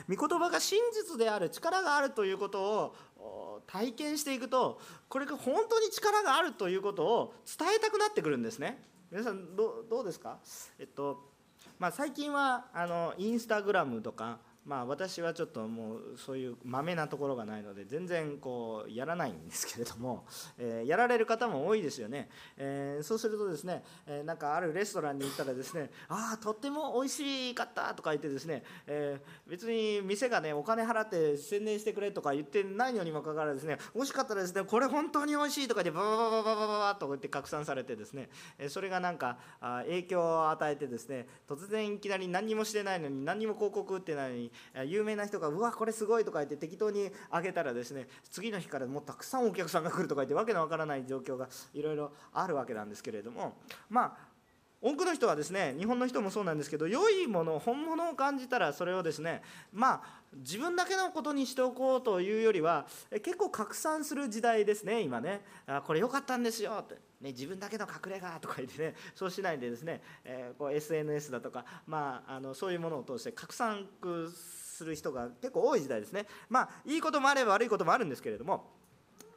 [0.08, 8.82] 御言葉が真実である力があるということを体験していくとこれが本当に力があるということを伝えたくなってくるんですね。
[9.10, 10.38] 皆さんどうですか？
[10.78, 11.30] えっと
[11.78, 14.38] まあ、最近はあのインスタグラムとか
[14.68, 20.26] まあ、私はちょっともうそういうまめなところがないので全然こうやらないんですけれども、
[20.60, 22.28] え、やられる方も多いですよね、
[22.58, 38.28] え、そうするとですね、え、なんかあるレストランに行ったらですねああとっても美味しかったとか言ってですね、え別に店がねお金払って宣伝してくれとか言ってないのにもかかわらずですね美味しかったらですねこれ本当に美味しいとかでバババババババババとこうやって拡散されてですね、
[38.58, 44.52] えそれがなんかあ影響を与えてですね突然いきなり何もしてないのに何も広告打ってないのに
[44.86, 53.56] 有名な人が「うわこれすごい」とか言って適当にあげたらですね次の日からもうたくさんお客さんが来るとか言ってわけのわからない状況がいろいろあるわけなんですけれども
[53.88, 54.38] まあ
[54.80, 59.42] 多くの人はですね日本の人もそうなんですけど良いもの本物を感じたらそれをですね
[59.72, 60.02] まあ
[60.34, 65.40] 自分だけのことにしておこうというよりは結構拡散する時代ですね今ね。
[65.66, 73.86] あこれ良かったんですよって、ね、自分だけの隠れ家とか言ってねそうしないでですね、えー、こう SNS だとか、まあ、あのそういうものを通して拡散
[74.32, 76.26] する人が結構多い時代ですね。
[76.48, 78.78] まあいいこともあれば悪いこともあるんですけれども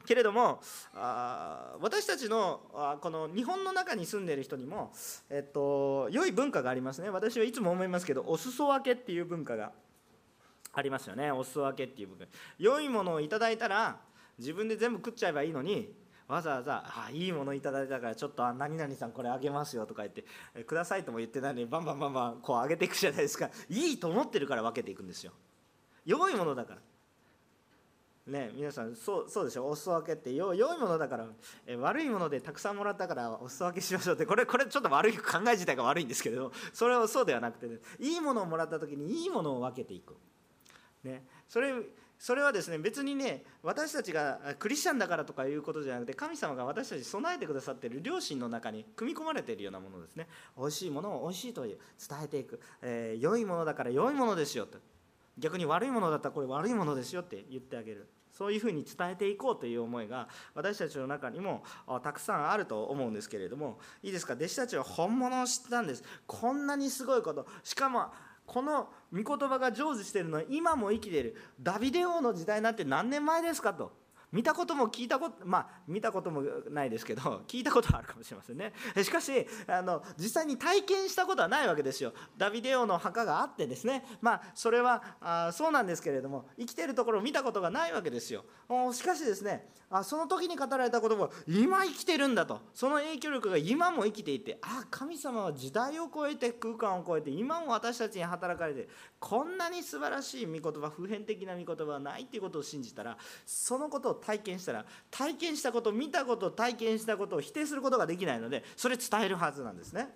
[0.06, 0.60] けれども
[0.94, 4.92] あ私たちのあこの日本の中に住んでいる人にも、
[5.30, 7.10] えっと、良い文化がありますね。
[7.10, 9.72] 私はいつも思いますけどお裾分けっていう文化が
[10.72, 11.32] ありますよね。
[11.32, 12.28] お裾分けっていう部分。
[12.58, 13.98] 良いものをいただいたら
[14.38, 15.92] 自分で全部食っちゃえばいいのに
[16.28, 20.24] わざわざ「あいいものいただいたからちょっと何々さんこれあげますよ」とか言って
[20.64, 23.50] 「ください」とも言ってないのにバンバンバンバンこうあげていくじゃないですか。
[23.68, 25.32] いいと思ってるから分けていくんですよ。
[26.04, 26.80] 良いものだから。
[28.24, 29.66] ね皆さんそうそうでしょ？
[29.68, 30.32] お裾分けって。
[30.32, 31.26] よ良いものだから。
[31.66, 34.26] え悪いものでたくさんもらったからお裾分けしましょうって。
[34.26, 40.14] これこれちょっと悪い考え自体が悪いんですけどそれはそうではなくて、ね、いいものをもらった時にいいものを分けていく、
[41.02, 41.74] ね、それ
[42.22, 50.28] それはですね別にね私たちがクリスチャンだからとかいうことじゃなくて神様が私たちに備えてくださっている良心の中に組み込まれているようなものですね。
[50.56, 54.78] 美味しいものを美味しいという伝えていく、えー、良いものだから良いものですよと。
[55.36, 58.08] 逆に悪いものだったらこれ悪いものですよって言ってあげる。
[58.30, 61.64] そういうふうに伝えていこうという思いが私たちの中にも
[62.04, 64.34] たくさんあると思うんですけれどもいいですか？
[64.34, 66.04] 弟子たちは本物を知ったんです。
[66.28, 67.48] こんなにすごいこと。
[67.64, 68.12] しかも
[68.46, 71.36] この御言葉が成就しているのは今も生きている。
[71.60, 74.01] ダビデ王の時代なんて何年前ですかと。
[74.32, 78.72] 見たことも聞いたことまあ見たこともないですけど 聞いたことはあるかもしれませんね。
[79.02, 82.12] しかしあの実際に体験したことはないわけですよ。
[82.36, 84.04] ダビデオの墓があってですね。
[84.20, 88.44] まあそれはあそうなんですけれども生きてるところを見たことがないわけですよ。
[88.92, 92.60] しかしですねあその時に語られた言葉は今生きてるんだと。
[92.72, 98.88] その影響力が今も生きていてあ神様は時代を超えて空間を超えて今も私たちに働かれて
[99.24, 103.16] こんなに素晴らしい御言葉普遍的な御言葉はないっていうことを信じたら
[103.46, 110.08] そのことを体験したら体験したこと見たこと体験したことを否定することができないのでそれ伝えるはずなんですね。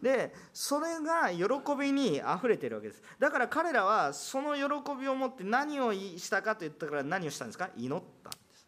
[0.00, 1.44] でそれが喜
[1.78, 3.02] びにあふれてるわけです。
[3.18, 4.62] だから彼らはその喜
[4.98, 7.68] びを持って何をしたかと言ったから何をしたんですか？
[7.76, 8.66] 祈ったんです。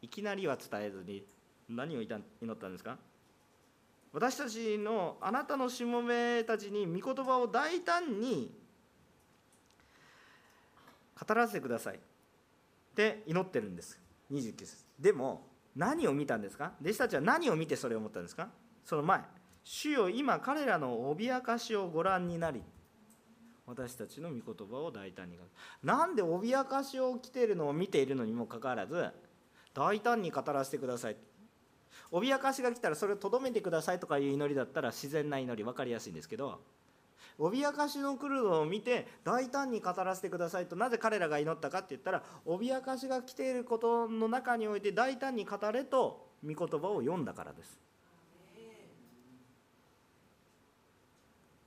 [0.00, 1.26] いきなりは伝えずに
[1.68, 2.96] 何を祈ったんですか？
[4.16, 8.50] 私たちのあなたのしもべたちに御言葉を大胆に
[11.20, 11.96] 語らせてください。
[11.96, 11.98] っ
[12.94, 14.00] て祈ってるんです。
[14.32, 14.86] 29節。
[14.98, 15.42] でも
[15.76, 16.72] 何を見たんですか？
[16.80, 18.48] 弟子たちは何を見てそれを思ったんですか？
[18.86, 19.20] その前。
[19.62, 22.62] 主よ今彼らの脅かしをご覧になり。
[23.66, 25.36] 私たちの御言葉を大胆に
[25.84, 29.10] なんで脅かしを来ているのを見ているのにもかかわらず
[29.74, 31.16] 大胆に語らせてください。
[32.12, 36.60] 脅かしが来たらそれをとどめてくださいとかいう祈りだったら自然な祈り分かりやすいんですけど
[37.38, 47.78] 脅かしの来るのを見て大胆に語らせてくださいとなぜ彼らが祈ったかって言ったら脅かしが来ていることの中において大胆に語れと御言葉を読んだからです。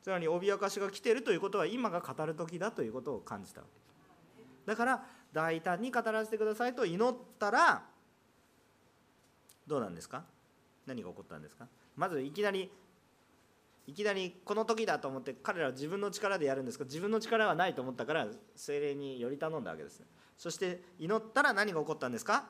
[0.01, 4.65] つまり脅かしが来ているということは今が語る時だということを感じたわけです。
[4.65, 7.83] だから大胆に語らせてくださいと祈ったら
[9.69, 10.23] どうなんですか？
[10.87, 11.67] 何が起こったんですか？
[11.95, 12.71] まずいきなり
[13.85, 20.01] いきなりこの時だと思って彼らは自分の力でやるんですが自分の力はないと思ったから精霊により頼んだわけです
[20.37, 22.45] そして祈ったら何が起こったんですか？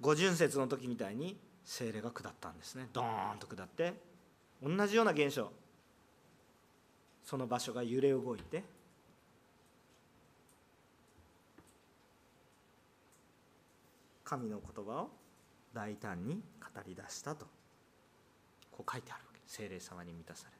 [0.00, 2.88] 五巡節の時みたいに精霊が下ったんですね。
[2.92, 3.94] ドーンと下って
[4.62, 5.50] 同じような現象。
[7.24, 8.64] その場所が揺れ動いて
[14.24, 15.10] 神の言葉を
[15.74, 17.46] 大胆に語り出したと。
[18.70, 19.40] こう書いてあるわけ。
[19.46, 20.52] 精霊様に満たされ。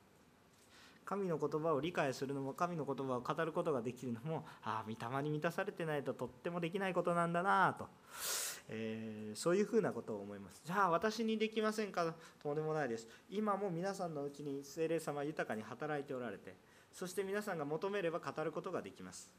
[1.05, 7.89] 神の言葉を理解するのも神の言葉を語ることができるのもああ御霊に満たされてないととってもできないことなんだなと、
[8.69, 10.63] えー、そういうふうなことを思います。
[10.65, 12.15] じゃあ私にできませんか？
[12.41, 13.09] とんでもないです。
[13.29, 16.55] 今も皆さんのうちに精霊様は豊かに働いておられて
[16.93, 19.31] そして皆さんが求めれば語ることができます。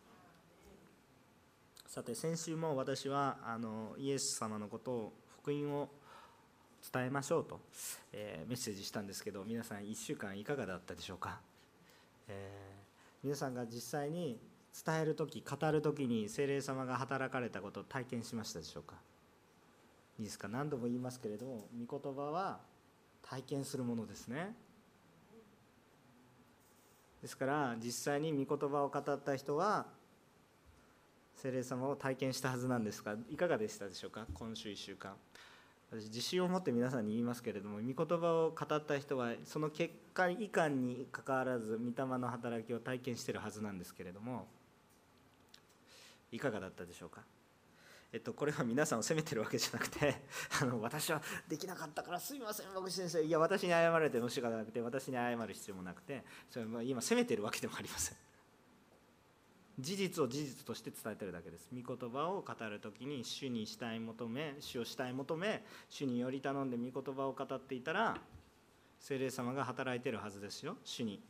[1.87, 5.13] さて先週も私はあのイエス様のことを
[5.43, 5.89] 福音を
[6.93, 7.59] 伝えましょうと、
[8.13, 11.41] えー、メッセージしたんですけど皆さん1週間いかがだったでしょうか、
[12.29, 14.39] えー、皆さんが実際に
[14.85, 18.95] 伝える時語る時に精霊様が働かれたことを体験しましたでしょうか？
[20.17, 20.47] いいですか？
[20.47, 22.59] 何度も言いますけれども御言葉は
[23.21, 24.55] 体験するものですね。
[27.21, 29.87] ですから実際に御言葉を語った人は
[31.35, 34.25] 精霊様を体験したはずなんですがいかがでしたでしょうか？
[34.33, 35.15] 今週1週間。
[35.91, 44.47] 私自信を持って皆さんに言いますけれども御言葉を語った人はその結果以下にかかわらず御霊の働きを体験してるはずなんですけれども
[46.31, 47.21] いかがだったでしょうか？
[48.11, 50.15] えっと、これは皆さんを責めてるわけじゃなくて
[50.61, 53.23] あの私はできなかったからすいません牧師先生。
[53.23, 58.17] いや私に謝られてもしかなくて私に謝る必要もなくてそれ今責めてるわけでもありません。
[59.79, 61.67] 事実を事実として伝えてるだけです。
[61.73, 68.17] 御言葉を語る時に主にしたい求め主をしたい求め主により頼んで御言葉を語っていたら
[68.99, 70.77] 精霊様が働いてるはずですよ。
[70.83, 71.21] 主に。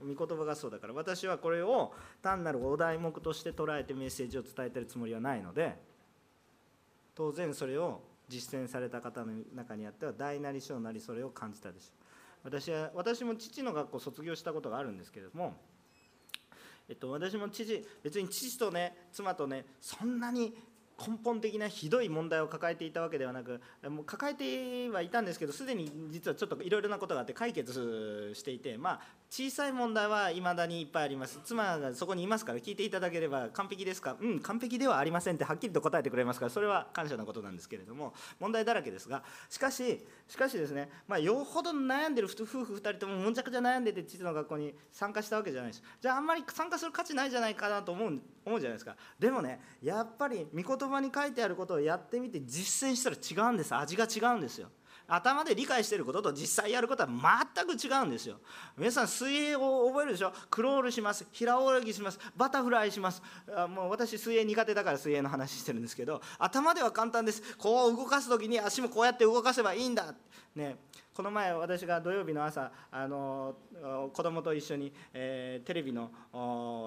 [0.00, 1.92] 御言葉がそうだから私はこれを
[2.22, 5.76] 単なるお題目として捉えてメッセージを伝えてるつもりはないので
[7.16, 12.04] 当然それを実践された方の中にあっては大なり小なりそれを感じたでしょう。
[12.44, 15.56] 私は私も父の学校卒業したことがあるんですけれども
[16.88, 20.54] えっと、私も知事別に父とね妻とねそんなに
[21.06, 29.00] 根本的なひどい問題を抱えていたわけではなくもう抱えてはいたんですけどすでに実はちょっといろいろなことがあって解決していてまあ
[29.30, 31.38] 小さい問題はいまだにいっぱいあります。
[31.44, 34.16] 妻がそこにいますから聞いていただければ完璧ですか？
[34.18, 45.82] うん完璧ではありませんってはっきりと答えてくれますからそれは感謝なことなんですけれども問題だらけですがしかししかしですねまあよほど悩んでる夫婦2人ともむちゃくちゃ悩んでて父の学校に参加したわけじゃないです。
[46.00, 48.96] じゃああんまり参加する価値ないじゃないかなと思う思うじゃないですか。
[49.18, 53.74] でもねやっぱり御言葉に書いてあることをやってみて実践したら違うんです。
[53.74, 54.70] 味が違うんですよ。
[55.08, 58.36] 頭で理解していることと実際やることは全く違うんですよ。
[58.76, 60.32] 皆さん水泳を覚えるでしょ？
[60.50, 61.26] クロールします。
[61.32, 62.20] 平泳ぎします。
[62.36, 63.22] バタフライします。
[63.74, 67.42] もう私水泳苦手だから水泳の話してるんですけど頭では簡単です。
[67.56, 70.14] こう動かす時に足もこうやって動かせばいいんだ。
[70.54, 70.76] ね。
[71.18, 73.56] この前私が土曜日の朝あの
[74.12, 76.12] 子供と一緒に、えー、テレビの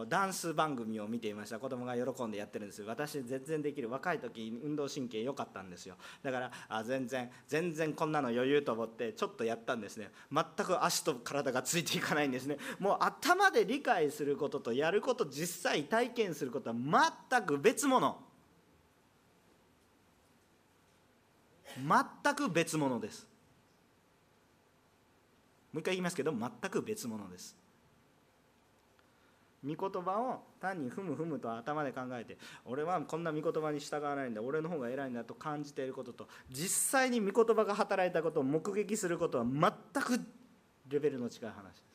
[0.07, 1.59] ダンス番組を見ていました。
[1.59, 3.89] 子供が喜んでやってるんです私全然できる。
[3.89, 5.95] 若い時運動神経良かったんですよ。
[6.23, 10.09] だからあ全然全然こんなの余裕と思ってちょっとやったんですね。
[10.31, 12.55] 全く足と体がついていかないんですね。
[12.79, 16.75] もう頭で理解することとやること実際体験することは
[17.29, 18.17] 全く別物。
[21.75, 23.30] 全く別物です。
[25.73, 27.55] もう一回言いますけど全く別物です。
[29.63, 39.71] 御言葉を単にふむふむと頭で考えて俺はこんな御言葉に従わないんだ俺の方が偉いんだと感じていることと実際に御言葉が働いたことを目撃することは全
[40.03, 40.19] く
[40.89, 41.91] レベルの違う話です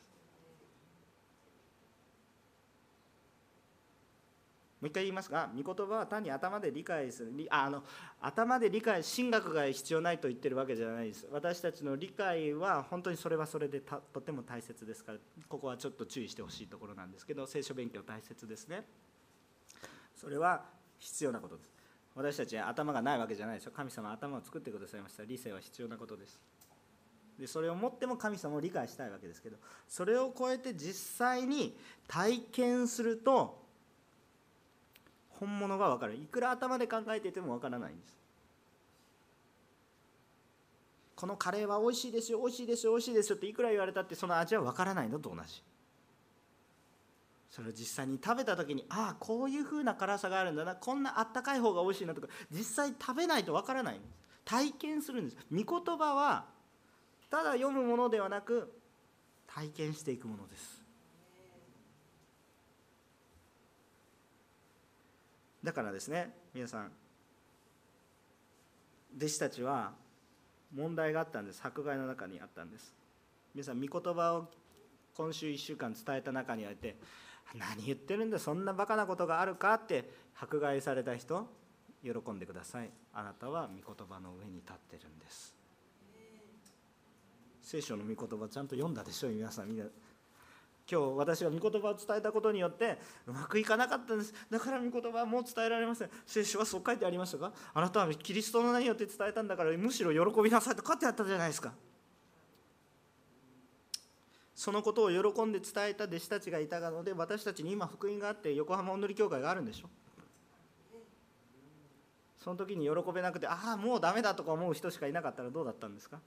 [4.79, 7.83] もう一回言いますが、御言葉は単に頭で理解する、ああの
[8.21, 11.27] 頭で理解、神学が必要ないと言ってるわけじゃないです。
[11.31, 15.17] 私たちの理解は本当にそれはそれでとても大切ですから、
[15.49, 18.85] ここはちょっと注意してほしいところなんですけど、聖書勉強大切ですね。
[20.15, 20.63] それは
[20.99, 21.71] 必要なことです。
[22.13, 23.71] 私たちは頭がないわけじゃないですよ。
[23.75, 25.23] 神様は頭を作ってくださいました。
[25.25, 26.39] 理性は必要なことです。
[27.39, 29.57] でそれをもっても神様を理解したいわけですけど
[29.87, 33.66] それを超えて実際に体験すると
[35.39, 36.15] 本物が分かる。
[36.15, 38.17] いくら頭で考えていても分からないんです。
[41.15, 45.63] このカレーは美味しいですよ美味しいですよ美味しいですよっていくら言われたってその味は分からないのと同じ。
[47.49, 50.75] それを実際に食べた時にああこういう風な辛さがあるんだな。
[50.75, 52.27] こんなあったかい方が美味しいなとか。
[52.51, 54.13] 実際食べないと分からないんです。
[54.45, 55.37] 体験するんです。
[55.51, 56.45] 御言葉は
[57.29, 58.71] ただ読むものではなく
[59.47, 60.86] 体験していくものです。
[65.67, 66.91] だからですね皆さん。
[69.17, 69.91] 弟子たちは
[70.73, 71.59] 問題があったんです。
[71.61, 72.95] 迫害の中にあったんです。
[73.53, 74.47] 皆さん御言葉を
[75.13, 76.95] 今週1週間伝えた中にあって
[77.53, 80.09] 何言ってるんだそんなバカなことがあるかって
[80.39, 81.45] 迫害された人
[82.01, 82.89] 喜んでください。
[83.13, 85.53] あなたは御言葉の上に立ってるんです。
[87.61, 89.67] 聖書の御言葉ちゃんと読んだでしょ皆さん。
[89.67, 89.83] みんな
[90.89, 94.33] 今日私が御言葉を伝えたことによってうまくいかなかったんです。
[94.49, 96.09] だから御言葉はもう伝えられません。
[96.25, 100.83] 聖書はそう書いてありましたがあなたはキリストの名によって伝えたんだからむしろ喜びなさいと。
[100.85, 101.73] 書いてあったじゃないですか。
[104.55, 109.89] そのことを喜んで伝えた弟子たちがいたので私たちに今福音があって横浜おんり教会があるんでしょ？
[112.39, 116.19] その時に喜べなくてああもうダメだとか思う人しかいなかったらどうだったんですか？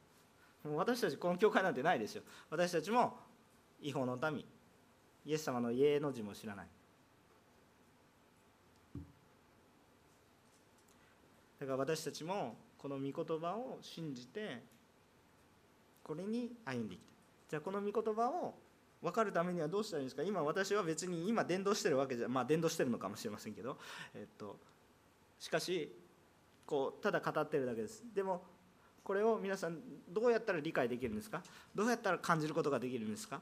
[0.64, 2.22] もう私たちこの教会なんてないですよ。
[2.50, 3.16] 私たちも
[3.82, 4.44] 違法の民
[5.24, 6.66] イエス様の家の字も知らない。
[11.60, 14.62] だから私たちもこの御言葉を信じて
[16.02, 17.10] これに歩んでいきた
[17.50, 18.54] じゃあこの御言葉を
[19.02, 20.22] 分かるためにはどうしたらいいんですか？
[20.22, 23.76] 今私は別に今伝道してるわけじゃまあ伝道してるのかもしれませんけど、
[24.14, 24.56] えっと、
[25.38, 25.94] しかし
[26.64, 28.04] こうただ語ってるだけです。
[28.14, 28.42] でも
[29.04, 29.78] これを皆さん
[30.08, 31.42] どうやったら理解できるんですか？
[31.74, 33.40] どうやったら感じることができるんですか？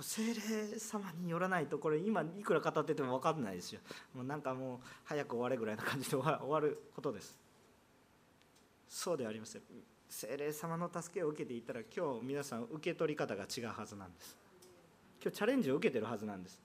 [0.00, 3.80] 精霊様によらないとこれ今いくら語ってても分かんないですよ。
[4.14, 7.38] もうなんかもう早く終われぐらいな感じで終わることです。
[8.88, 9.62] そうではありません。
[10.08, 14.36] 精霊様の助けを受けていたら今日皆さん受け取り方が違うはずなんです。
[15.22, 16.60] 今日チャレンジを受けてるはずなんです。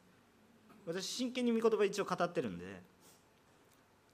[0.86, 2.82] 私真剣に御言葉一応語ってるんで。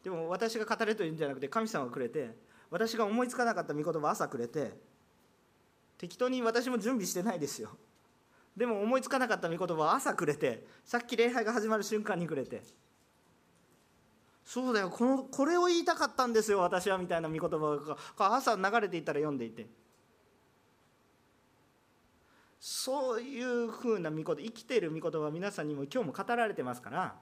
[0.03, 2.35] でも私が語れというんじゃなくて神様がくれて
[2.69, 4.73] 私が思いつかなかった御言葉朝くれて
[5.97, 7.69] 適当に私も準備してないですよ。
[8.55, 12.61] でも思いつかなかった御言葉を朝くれてさっき礼拝が始まる瞬間にくれて。
[14.45, 18.35] そうだよこのこれを言いたかったんですよ私はみたいな御言葉が。
[18.35, 19.67] 朝流れていったら読んでいて。
[22.59, 27.15] そういうふうな御言葉生きている御言葉は皆さんにも今日も語られてますから。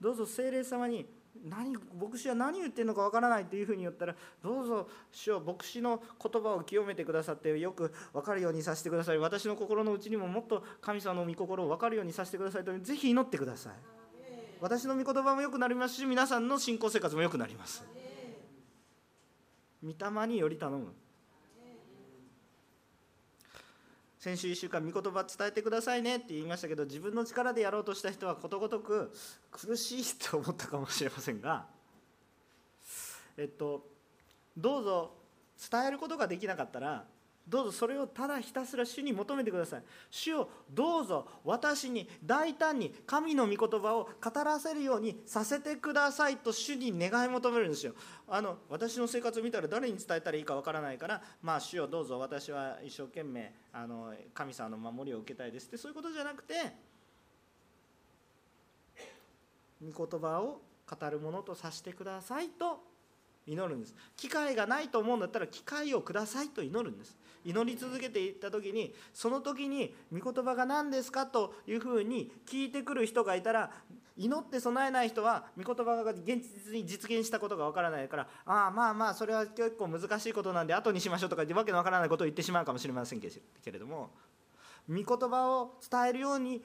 [0.00, 1.06] どうぞ精霊様に
[1.44, 9.18] 何牧師は何言ってるのかわからないというふうに言ったらどうぞ主を牧師の言葉を清めてくださってよく分かるようにさせてください。
[9.18, 13.72] 私の心の内にももっと神様の御心を分かるようにさせてくださいとぜひ祈ってください。
[14.60, 17.82] 私の御言葉も良くなりますし皆さんの信仰生活も良くなります。
[19.82, 20.94] 御霊により頼む
[24.22, 29.12] 先週1週間、御言葉伝えてくださいねって言いましたけど、自分の力でやろうとした人はことごとく
[29.50, 31.66] 苦しいと思ったかもしれませんが、
[33.36, 33.84] えっと、
[34.56, 35.10] どうぞ
[35.68, 37.04] 伝えることができなかったら
[37.46, 39.82] どうぞそれをただひたすら主に求めてください。
[40.10, 47.94] 主をどうぞ私に大胆に神の御言葉を語らせるようにさせてくださいと主に願い求めるんですよ。
[48.28, 56.54] あの私の生活を見たら誰に伝えたらいいかわからないからまあ主をどうぞ私は一生懸命あの神様の守りを受けたいですってそういうことじゃなくて
[59.84, 62.84] 御言葉を語るものとさせてくださいと
[63.46, 63.94] 祈るんです。
[64.16, 67.16] 機会がないと思うんだったら機会をくださいと祈るんです。
[67.44, 73.70] 祈り続けていった時にその時に御言葉が何ですかというふうに聞いてくる人がいたら
[74.16, 83.30] 祈って備えない人は御言葉が現実に実現したことがわからないからああまあまあそれは結構難しいことなんで後にしましょうとかわけのわからないことを言ってしまうかもしれませんけ
[83.70, 84.10] れども
[84.88, 86.62] 御言葉を伝えるように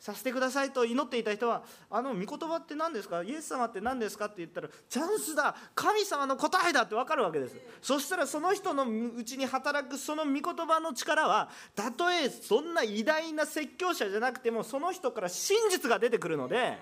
[0.00, 3.22] させてくださいと祈っていた人はあの御言葉って何ですか？
[3.22, 5.54] イエス様って何ですかって言ったらチャンスだ。
[5.74, 7.56] 神様の答えだって分かるわけです。
[7.82, 16.78] そしたらその人のうちに働くその御言葉の力はたとえそんな偉大な説教者じゃなくてもその人から真実が出てくるので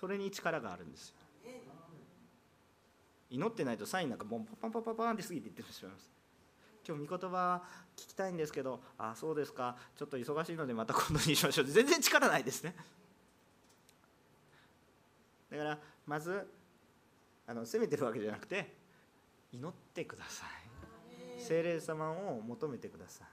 [0.00, 1.14] それに力があるんですよ。
[3.30, 6.13] 祈ってないとサインなんかもうパンパンパンパンって過ぎていってしまいます。
[6.86, 7.62] 今日御言葉
[7.96, 9.76] 聞きたいんですけどあそうですか。
[9.96, 11.64] ちょっと忙しいのでまた今度にしましょう。
[11.66, 12.74] 全然力ないですね。
[15.50, 16.46] だからまず
[17.46, 18.74] あの責めてるわけじゃなくて
[19.52, 21.40] 祈ってください。
[21.40, 23.28] 精霊様を求めてください。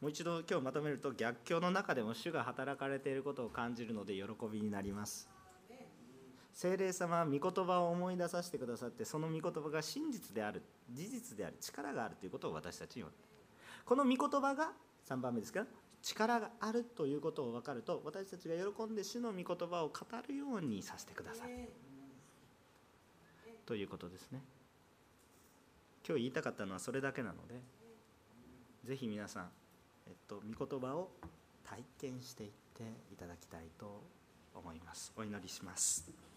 [0.00, 5.28] もう一度今日まとめると逆境の中でも主が働かれていることを感じるので喜びになります。
[6.52, 10.62] 精霊様は御言葉を思い出させてくださってその御言葉が真実である。
[10.92, 13.04] 事実である力があるということを私たちに
[13.84, 14.72] この御言葉が
[15.08, 15.64] 3番目ですか
[16.02, 19.94] 力があるということを分かると私たちが喜んで主の御言葉を語
[20.28, 21.68] るようにさせてください。
[23.64, 24.42] ということですね。
[26.06, 27.60] 今日言いたかったのはそれだけなので
[28.84, 29.50] ぜひ皆さん、
[30.08, 31.10] えっと、御言葉を
[31.64, 32.82] 体験していって
[33.12, 34.02] いただきたいと
[34.54, 35.12] 思います。
[35.16, 36.31] お祈りします